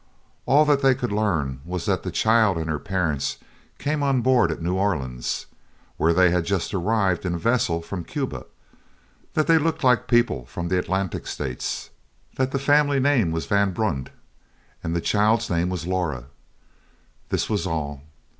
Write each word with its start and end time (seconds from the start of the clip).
All 0.47 0.65
that 0.65 0.81
they 0.81 0.95
could 0.95 1.11
learn 1.11 1.61
was 1.63 1.85
that 1.85 2.01
the 2.01 2.09
child 2.09 2.57
and 2.57 2.67
her 2.71 2.79
parents 2.79 3.37
came 3.77 4.01
on 4.01 4.21
board 4.23 4.51
at 4.51 4.59
New 4.59 4.73
Orleans, 4.73 5.45
where 5.97 6.11
they 6.11 6.31
had 6.31 6.43
just 6.43 6.73
arrived 6.73 7.23
in 7.23 7.35
a 7.35 7.37
vessel 7.37 7.83
from 7.83 8.03
Cuba; 8.03 8.47
that 9.35 9.45
they 9.45 9.59
looked 9.59 9.83
like 9.83 10.07
people 10.07 10.47
from 10.47 10.69
the 10.69 10.79
Atlantic 10.79 11.27
States; 11.27 11.91
that 12.35 12.49
the 12.49 12.57
family 12.57 12.99
name 12.99 13.29
was 13.31 13.45
Van 13.45 13.73
Brunt 13.73 14.09
and 14.83 14.95
the 14.95 15.01
child's 15.01 15.51
name 15.51 15.69
Laura. 15.69 16.23
This 17.29 17.47
was 17.47 17.67
all. 17.67 18.01